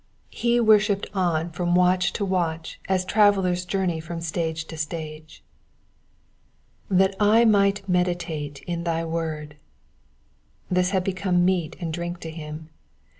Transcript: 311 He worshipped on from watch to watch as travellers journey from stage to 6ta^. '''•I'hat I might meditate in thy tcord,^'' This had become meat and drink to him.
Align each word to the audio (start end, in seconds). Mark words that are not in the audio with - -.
311 0.31 0.41
He 0.55 0.59
worshipped 0.59 1.07
on 1.13 1.51
from 1.51 1.75
watch 1.75 2.11
to 2.13 2.25
watch 2.25 2.79
as 2.89 3.05
travellers 3.05 3.65
journey 3.65 3.99
from 3.99 4.19
stage 4.19 4.65
to 4.65 4.75
6ta^. 4.75 5.41
'''•I'hat 6.91 7.13
I 7.19 7.45
might 7.45 7.87
meditate 7.87 8.63
in 8.63 8.83
thy 8.83 9.03
tcord,^'' 9.03 9.57
This 10.71 10.89
had 10.89 11.03
become 11.03 11.45
meat 11.45 11.75
and 11.79 11.93
drink 11.93 12.19
to 12.21 12.31
him. 12.31 12.71